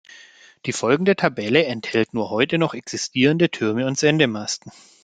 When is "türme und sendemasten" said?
3.51-4.71